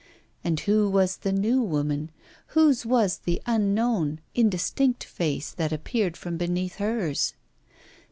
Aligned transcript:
And 0.43 0.59
who 0.61 0.89
was 0.89 1.17
the 1.17 1.31
new 1.31 1.61
woman, 1.61 2.09
whose 2.57 2.87
was 2.87 3.19
the 3.19 3.39
unknown 3.45 4.19
indistinct 4.33 5.03
face 5.03 5.51
that 5.51 5.71
appeared 5.71 6.17
from 6.17 6.37
beneath 6.37 6.77
hers? 6.77 7.35